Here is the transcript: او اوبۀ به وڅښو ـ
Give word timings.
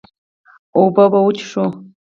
او 0.75 0.81
اوبۀ 0.83 1.05
به 1.11 1.19
وڅښو 1.25 1.63
ـ 1.69 1.73